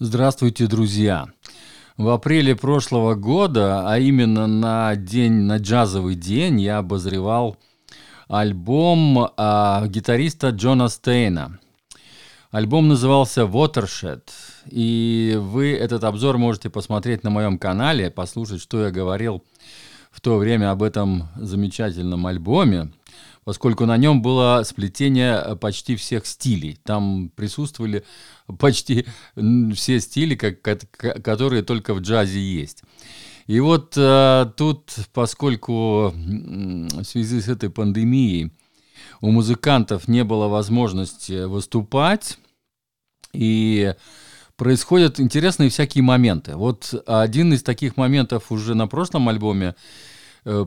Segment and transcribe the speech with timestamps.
[0.00, 1.26] Здравствуйте, друзья!
[1.96, 7.56] В апреле прошлого года, а именно на день, на джазовый день, я обозревал
[8.28, 11.58] альбом а, гитариста Джона Стейна.
[12.52, 14.22] Альбом назывался Watershed,
[14.70, 19.42] и вы этот обзор можете посмотреть на моем канале, послушать, что я говорил
[20.12, 22.92] в то время об этом замечательном альбоме
[23.48, 26.78] поскольку на нем было сплетение э, почти всех стилей.
[26.84, 28.04] Там присутствовали
[28.58, 29.06] почти
[29.72, 32.82] все стили, как, которые только в джазе есть.
[33.46, 38.52] И вот э, тут, поскольку в связи с этой пандемией
[39.22, 42.38] у музыкантов не было возможности выступать,
[43.32, 43.94] и
[44.56, 46.54] происходят интересные всякие моменты.
[46.54, 49.74] Вот один из таких моментов уже на прошлом альбоме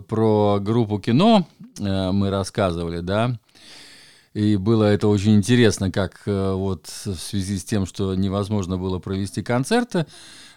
[0.08, 1.48] про группу кино
[1.80, 3.38] э, мы рассказывали, да,
[4.34, 9.00] и было это очень интересно, как э, вот в связи с тем, что невозможно было
[9.00, 10.06] провести концерты,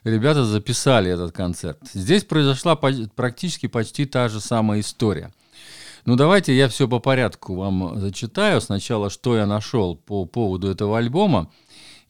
[0.04, 1.78] ребята записали этот концерт.
[1.92, 5.32] Здесь произошла практически почти та же самая история.
[6.04, 8.60] Ну давайте я все по порядку вам зачитаю.
[8.60, 11.50] Сначала, что я нашел по поводу этого альбома.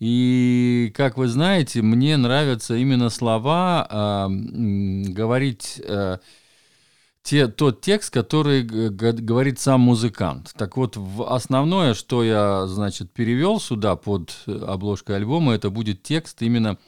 [0.00, 4.28] И, как вы знаете, мне нравятся именно слова э,
[5.12, 5.80] говорить...
[5.82, 6.18] Э,
[7.24, 10.52] те, тот текст, который говорит сам музыкант.
[10.56, 16.78] Так вот, основное, что я, значит, перевел сюда под обложкой альбома, это будет текст именно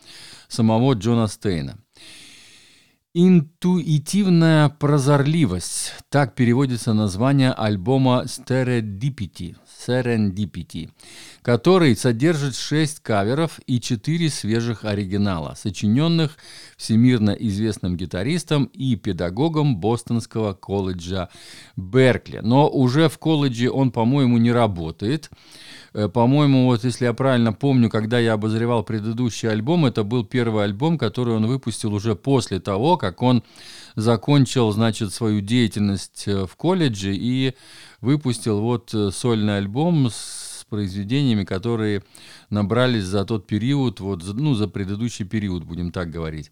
[0.47, 1.79] самого Джона Стейна.
[3.19, 5.95] Интуитивная прозорливость.
[6.11, 9.57] Так переводится название альбома Serendipity,
[9.89, 10.91] Serendipity,
[11.41, 16.37] который содержит шесть каверов и четыре свежих оригинала, сочиненных
[16.77, 21.31] всемирно известным гитаристом и педагогом Бостонского колледжа
[21.75, 22.41] Беркли.
[22.43, 25.31] Но уже в колледже он, по-моему, не работает.
[25.97, 30.65] Э, по-моему, вот если я правильно помню, когда я обозревал предыдущий альбом, это был первый
[30.65, 33.43] альбом, который он выпустил уже после того, как он
[33.95, 37.55] закончил, значит, свою деятельность э, в колледже и
[38.03, 42.03] выпустил вот э, сольный альбом с произведениями, которые
[42.51, 46.51] набрались за тот период, вот, ну, за предыдущий период, будем так говорить.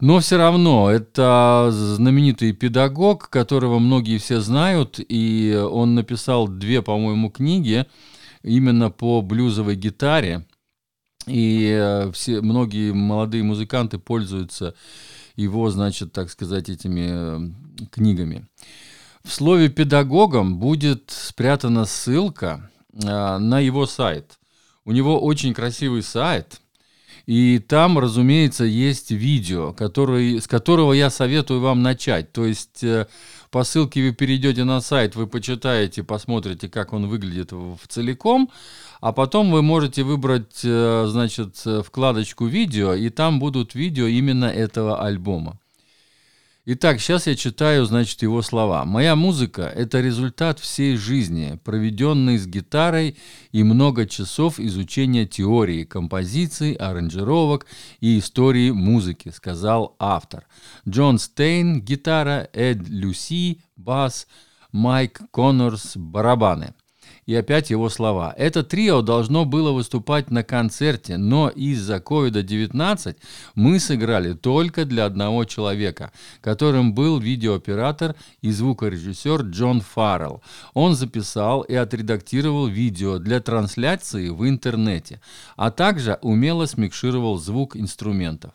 [0.00, 7.30] Но все равно это знаменитый педагог, которого многие все знают, и он написал две, по-моему,
[7.30, 7.86] книги
[8.42, 10.46] именно по блюзовой гитаре.
[11.26, 14.74] И э, все, многие молодые музыканты пользуются
[15.36, 18.46] его, значит, так сказать, этими э, книгами.
[19.22, 24.38] В слове «педагогом» будет спрятана ссылка э, на его сайт.
[24.84, 26.60] У него очень красивый сайт,
[27.26, 32.32] и там, разумеется, есть видео, который, с которого я советую вам начать.
[32.32, 32.84] То есть
[33.52, 38.50] по ссылке вы перейдете на сайт, вы почитаете, посмотрите, как он выглядит в целиком,
[39.00, 45.04] а потом вы можете выбрать, э, значит, вкладочку «Видео», и там будут видео именно этого
[45.04, 45.58] альбома.
[46.64, 48.84] Итак, сейчас я читаю, значит, его слова.
[48.84, 53.16] «Моя музыка– это результат всей жизни, проведенной с гитарой
[53.50, 57.66] и много часов изучения теории, композиций, аранжировок
[57.98, 60.46] и истории музыки»,– сказал автор.
[60.88, 64.28] Джон Стейн– гитара, Эд Люси– бас,
[64.70, 66.74] Майк Коннорс– барабаны–
[67.26, 68.34] и опять его слова.
[68.36, 73.16] Это трио должно было выступать на концерте, но из-за COVID-19
[73.54, 80.42] мы сыграли только для одного человека, которым был видеооператор и звукорежиссер Джон Фаррелл.
[80.74, 85.20] Он записал и отредактировал видео для трансляции в интернете,
[85.56, 88.52] а также умело смикшировал звук инструментов.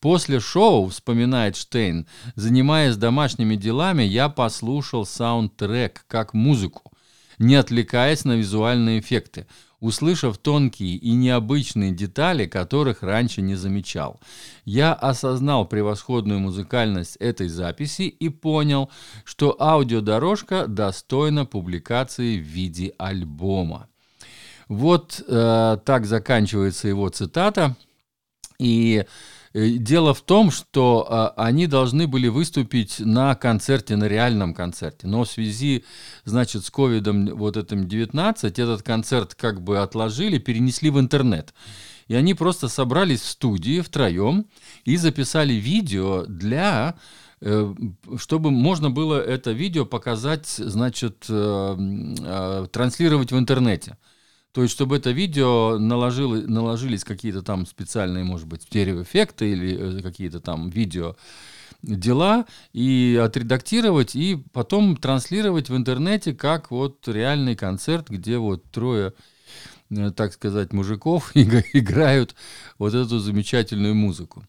[0.00, 6.92] После шоу, вспоминает Штейн, занимаясь домашними делами, я послушал саундтрек как музыку
[7.38, 9.46] не отвлекаясь на визуальные эффекты,
[9.80, 14.20] услышав тонкие и необычные детали, которых раньше не замечал.
[14.64, 18.90] Я осознал превосходную музыкальность этой записи и понял,
[19.24, 23.88] что аудиодорожка достойна публикации в виде альбома.
[24.68, 27.76] Вот э, так заканчивается его цитата.
[28.58, 29.04] И
[29.58, 35.06] дело в том, что а, они должны были выступить на концерте, на реальном концерте.
[35.06, 35.84] Но в связи,
[36.24, 41.54] значит, с ковидом вот этим 19, этот концерт как бы отложили, перенесли в интернет.
[42.06, 44.46] И они просто собрались в студии втроем
[44.84, 46.94] и записали видео для
[47.40, 47.74] э,
[48.16, 53.96] чтобы можно было это видео показать, значит, э, транслировать в интернете.
[54.52, 60.02] То есть, чтобы это видео наложило, наложились какие-то там специальные, может быть, стереоэффекты или э,
[60.02, 61.16] какие-то там видео
[61.82, 69.12] дела и отредактировать, и потом транслировать в интернете как вот реальный концерт, где вот трое
[69.90, 72.34] э, так сказать, мужиков играют
[72.78, 74.44] вот эту замечательную музыку.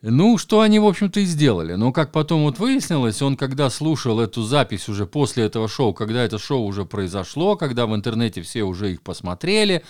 [0.00, 1.74] Ну, что они, в общем-то, и сделали.
[1.74, 6.22] Но, как потом вот выяснилось, он, когда слушал эту запись уже после этого шоу, когда
[6.22, 9.82] это шоу уже произошло, когда в интернете все уже их посмотрели,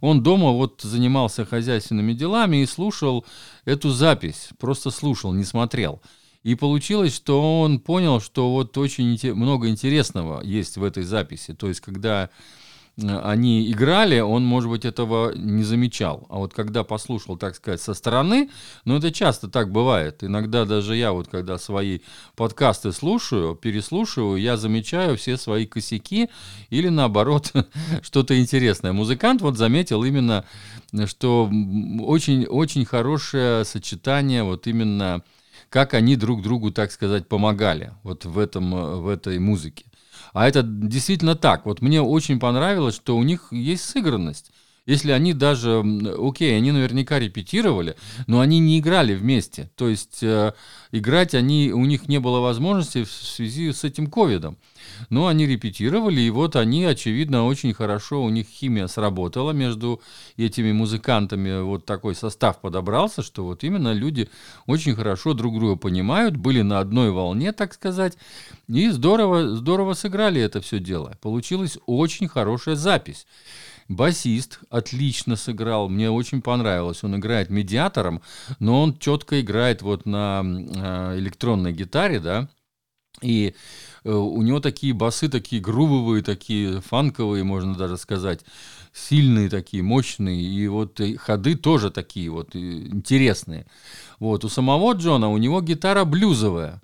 [0.00, 3.26] он дома вот занимался хозяйственными делами и слушал
[3.64, 4.50] эту запись.
[4.60, 6.00] Просто слушал, не смотрел.
[6.44, 11.54] И получилось, что он понял, что вот очень много интересного есть в этой записи.
[11.54, 12.30] То есть, когда
[12.98, 16.26] они играли, он, может быть, этого не замечал.
[16.30, 18.48] А вот когда послушал, так сказать, со стороны,
[18.84, 20.24] ну, это часто так бывает.
[20.24, 22.00] Иногда даже я вот, когда свои
[22.36, 26.30] подкасты слушаю, переслушиваю, я замечаю все свои косяки
[26.70, 27.52] или, наоборот,
[28.02, 28.92] что-то интересное.
[28.92, 30.46] Музыкант вот заметил именно,
[31.04, 31.50] что
[32.00, 35.22] очень-очень хорошее сочетание вот именно
[35.68, 39.84] как они друг другу, так сказать, помогали вот в, этом, в этой музыке.
[40.32, 41.66] А это действительно так.
[41.66, 44.50] Вот мне очень понравилось, что у них есть сыгранность.
[44.86, 45.82] Если они даже,
[46.16, 47.96] окей, они наверняка репетировали,
[48.28, 49.68] но они не играли вместе.
[49.74, 50.52] То есть э,
[50.92, 54.56] играть они, у них не было возможности в связи с этим ковидом.
[55.10, 60.00] Но они репетировали, и вот они, очевидно, очень хорошо, у них химия сработала между
[60.36, 64.28] этими музыкантами, вот такой состав подобрался, что вот именно люди
[64.66, 68.16] очень хорошо друг друга понимают, были на одной волне, так сказать,
[68.68, 71.18] и здорово, здорово сыграли это все дело.
[71.20, 73.26] Получилась очень хорошая запись.
[73.88, 77.04] Басист отлично сыграл, мне очень понравилось.
[77.04, 78.20] Он играет медиатором,
[78.58, 82.48] но он четко играет вот на э, электронной гитаре, да,
[83.22, 83.54] и
[84.04, 88.44] э, у него такие басы, такие грубовые, такие фанковые, можно даже сказать,
[88.92, 93.66] сильные такие, мощные, и вот и ходы тоже такие вот интересные.
[94.18, 96.82] Вот у самого Джона у него гитара блюзовая,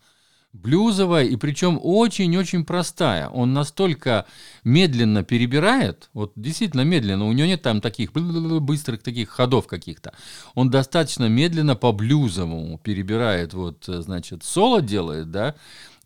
[0.52, 3.28] блюзовая, и причем очень-очень простая.
[3.28, 4.26] Он настолько
[4.64, 10.12] медленно перебирает, вот действительно медленно, у него нет там таких быстрых таких ходов каких-то.
[10.54, 15.54] Он достаточно медленно по блюзовому перебирает, вот, значит, соло делает, да,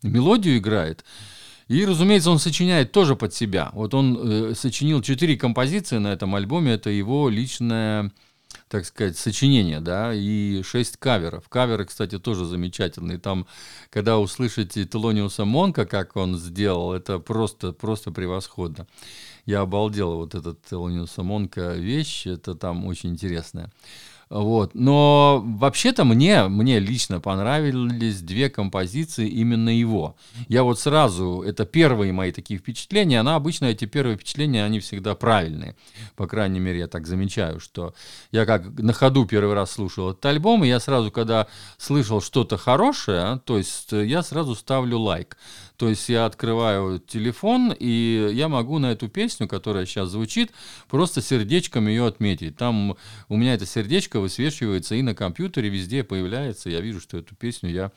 [0.01, 1.03] мелодию играет.
[1.67, 3.71] И, разумеется, он сочиняет тоже под себя.
[3.73, 4.17] Вот он
[4.51, 8.13] э, сочинил четыре композиции на этом альбоме, это его личная
[8.69, 11.47] так сказать, сочинения, да, и шесть каверов.
[11.49, 13.17] Каверы, кстати, тоже замечательные.
[13.17, 13.47] Там,
[13.89, 18.87] когда услышите Телониуса Монка, как он сделал, это просто, просто превосходно.
[19.45, 23.71] Я обалдел вот этот Телониуса Монка вещь, это там очень интересная.
[24.29, 24.75] Вот.
[24.75, 30.15] Но вообще-то мне, мне лично понравились две композиции именно его.
[30.49, 35.15] Я вот сразу, это первые мои такие впечатления, она обычно, эти первые впечатления, они всегда
[35.15, 35.75] правильные.
[36.15, 37.93] По крайней мере, я так замечаю, что
[38.31, 41.47] я как на ходу первый раз слушал этот альбом, и я сразу, когда
[41.77, 45.37] слышал что-то хорошее, то есть я сразу ставлю лайк.
[45.77, 50.51] То есть я открываю телефон, и я могу на эту песню, которая сейчас звучит,
[50.89, 52.57] просто сердечком ее отметить.
[52.57, 52.97] Там
[53.29, 56.71] у меня это сердечко высвечивается и на компьютере, везде появляется.
[56.71, 57.91] Я вижу, что эту песню я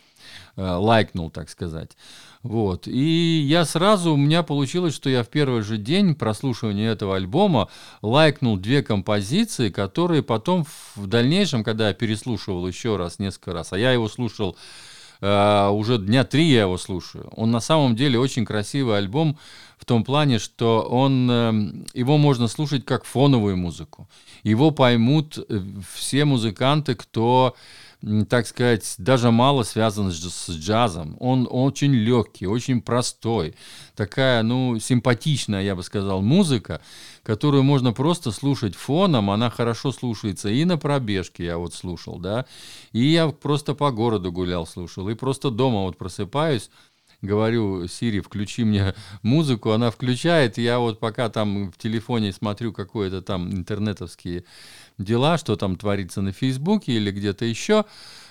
[0.56, 1.96] э, лайкнул, так сказать.
[2.42, 2.86] Вот.
[2.86, 7.70] И я сразу, у меня получилось, что я в первый же день прослушивания этого альбома
[8.02, 10.66] лайкнул две композиции, которые потом
[10.96, 14.56] в дальнейшем, когда я переслушивал еще раз, несколько раз, а я его слушал
[15.20, 17.28] Uh, уже дня три я его слушаю.
[17.36, 19.38] Он на самом деле очень красивый альбом
[19.76, 24.08] в том плане, что он, uh, его можно слушать как фоновую музыку.
[24.42, 25.60] Его поймут э,
[25.94, 27.54] все музыканты, кто
[28.28, 31.16] так сказать, даже мало связан с джазом.
[31.20, 33.54] Он очень легкий, очень простой.
[33.94, 36.80] Такая, ну, симпатичная, я бы сказал, музыка,
[37.22, 39.30] которую можно просто слушать фоном.
[39.30, 42.46] Она хорошо слушается и на пробежке, я вот слушал, да,
[42.92, 46.70] и я просто по городу гулял, слушал, и просто дома вот просыпаюсь,
[47.22, 53.20] говорю, Сири, включи мне музыку, она включает, я вот пока там в телефоне смотрю какое-то
[53.20, 54.44] там интернетовские
[55.04, 57.84] дела, что там творится на Фейсбуке или где-то еще,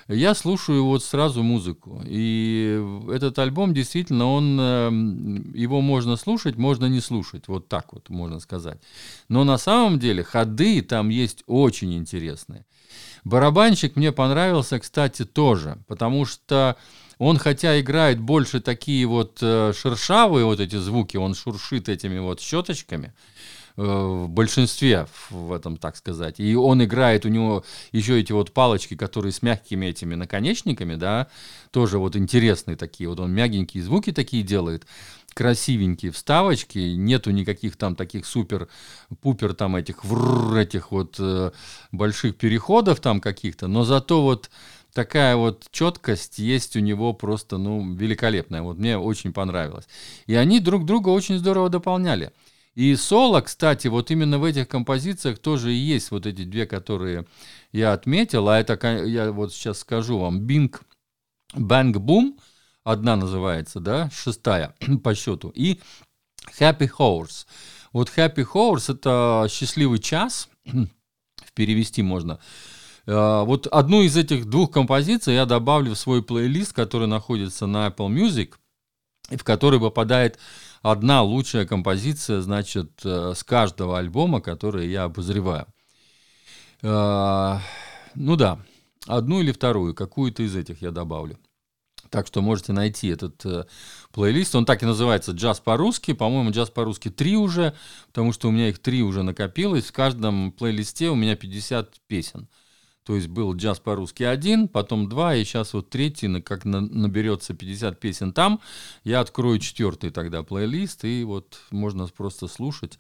[0.08, 2.02] я слушаю вот сразу музыку.
[2.06, 8.10] И этот альбом действительно, он, эм, его можно слушать, можно не слушать, вот так вот
[8.10, 8.80] можно сказать.
[9.28, 12.66] Но на самом деле ходы там есть очень интересные.
[13.24, 16.76] Барабанщик мне понравился, кстати, тоже, потому что
[17.20, 22.40] он хотя играет больше такие вот э, шершавые вот эти звуки, он шуршит этими вот
[22.40, 23.14] щеточками,
[23.80, 26.40] в большинстве в этом, так сказать.
[26.40, 31.28] И он играет, у него еще эти вот палочки, которые с мягкими этими наконечниками, да,
[31.72, 33.10] тоже вот интересные такие.
[33.10, 34.86] Вот он мягенькие звуки такие делает,
[35.34, 41.52] красивенькие вставочки, нету никаких там таких супер-пупер там этих, вррр, этих вот э,
[41.94, 44.50] больших переходов там каких-то, но зато вот
[44.94, 48.62] такая вот четкость есть у него просто, ну, великолепная.
[48.62, 49.88] Вот мне очень понравилось.
[50.26, 52.34] И они друг друга очень здорово дополняли.
[52.80, 57.26] И соло, кстати, вот именно в этих композициях тоже и есть вот эти две, которые
[57.74, 60.74] я отметил, а это, я вот сейчас скажу вам, Bing
[61.54, 62.40] Bang Boom,
[62.86, 65.82] одна называется, да, шестая по счету, и
[66.58, 67.48] Happy Horse.
[67.92, 70.48] Вот Happy Horse это счастливый час,
[71.56, 72.40] перевести можно.
[73.06, 77.88] Э, вот одну из этих двух композиций я добавлю в свой плейлист, который находится на
[77.88, 78.54] Apple Music,
[79.32, 80.40] и в который попадает
[80.82, 85.68] одна лучшая композиция, значит, э, с каждого альбома, который я обозреваю.
[86.82, 87.58] Э,
[88.16, 88.60] ну да,
[89.08, 91.38] одну или вторую, какую-то из этих я добавлю.
[92.10, 93.66] Так что можете найти этот э,
[94.12, 94.56] плейлист.
[94.56, 96.14] Он так и называется «Джаз по-русски».
[96.14, 97.76] По-моему, «Джаз по-русски» три уже,
[98.08, 99.86] потому что у меня их три уже накопилось.
[99.86, 102.48] В каждом плейлисте у меня 50 песен.
[103.10, 107.56] То есть был «Джаз по-русски» один, потом два, и сейчас вот третий, как на, наберется
[107.56, 108.60] 50 песен там,
[109.04, 113.00] я открою четвертый тогда плейлист, и вот можно просто слушать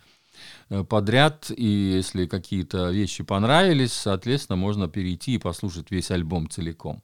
[0.72, 7.04] э, подряд, и если какие-то вещи понравились, соответственно, можно перейти и послушать весь альбом целиком.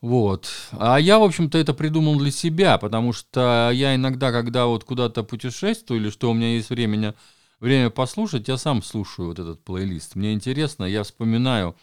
[0.00, 0.48] Вот.
[0.72, 5.24] А я, в общем-то, это придумал для себя, потому что я иногда, когда вот куда-то
[5.24, 7.12] путешествую или что у меня есть времени,
[7.62, 10.16] время послушать, я сам слушаю вот этот плейлист.
[10.16, 11.76] Мне интересно, я вспоминаю.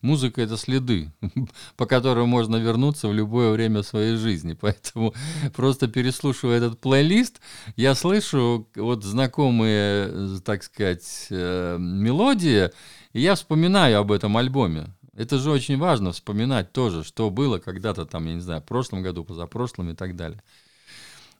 [0.00, 1.12] Музыка— это следы,
[1.76, 4.52] по которым можно вернуться в любое время своей жизни.
[4.60, 5.12] Поэтому
[5.54, 7.40] просто переслушивая этот плейлист,
[7.76, 12.70] я слышу вот знакомые, так сказать, э, мелодии,
[13.12, 14.94] и я вспоминаю об этом альбоме.
[15.16, 19.02] Это же очень важно вспоминать тоже, что было когда-то там, я не знаю, в прошлом
[19.02, 20.42] году, позапрошлом и так далее.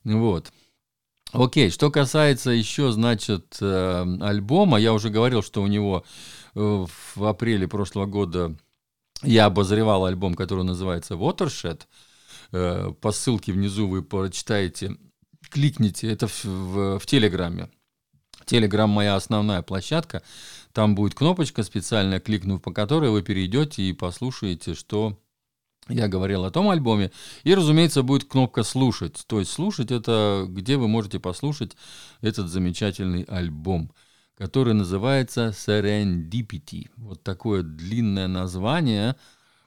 [0.05, 0.53] Вот.
[1.35, 6.05] Окей, что касается еще, значит, э, альбома, я уже говорил, что у него
[6.55, 6.87] э,
[7.17, 8.55] в апреле прошлого года
[9.25, 11.83] я обозревал альбом, который называется Watershed.
[12.53, 14.97] Э, по ссылке внизу вы прочитаете,
[15.51, 17.69] кликните, это в, в, в Телеграме.
[18.45, 20.23] Телеграм моя основная площадка.
[20.73, 25.19] Там будет кнопочка специальная, кликнув по которой вы перейдете и послушаете, что
[25.89, 27.11] я говорил о том альбоме.
[27.43, 29.25] И, разумеется, будет кнопка «Слушать».
[29.27, 31.77] То есть «Слушать»— это где вы можете послушать
[32.21, 33.91] этот замечательный альбом,
[34.37, 36.89] который называется «Serendipity».
[36.97, 39.17] Вот такое длинное название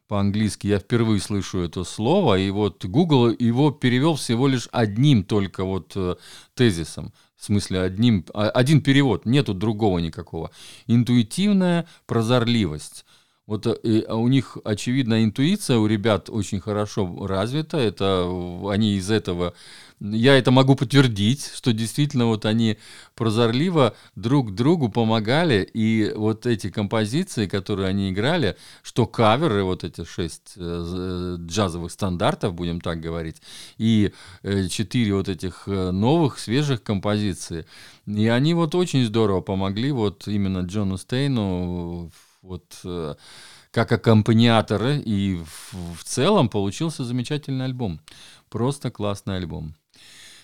[0.07, 0.67] по-английски.
[0.67, 5.93] Я впервые слышу это слово, и вот Google его перевел всего лишь одним только вот
[5.95, 6.15] э,
[6.55, 10.51] тезисом— в смысле одним, а, один перевод, нету другого никакого.
[10.87, 13.05] Интуитивная прозорливость.
[13.47, 17.77] Вот э, и, а у них, очевидно, интуиция у ребят очень хорошо развита.
[17.77, 18.29] Это
[18.69, 19.53] они из этого
[19.99, 22.77] я это могу подтвердить, что действительно вот они
[23.15, 30.03] прозорливо друг другу помогали, и вот эти композиции, которые они играли, что каверы, вот эти
[30.03, 33.37] шесть э, джазовых стандартов, будем так говорить,
[33.77, 34.13] и
[34.43, 37.65] э, четыре вот этих э, новых, свежих композиций,
[38.05, 42.11] и они вот очень здорово помогли вот именно Джону Стейну
[42.47, 43.17] вот
[43.71, 47.99] как аккомпаниаторы, и в, в целом получился замечательный альбом.
[48.49, 49.75] Просто классный альбом.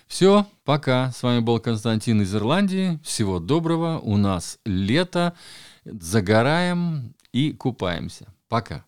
[0.06, 1.10] Все, пока.
[1.12, 3.00] С вами был Константин из Ирландии.
[3.02, 3.98] Всего доброго.
[3.98, 5.34] У нас лето.
[5.84, 8.32] Загораем и купаемся.
[8.48, 8.84] Пока.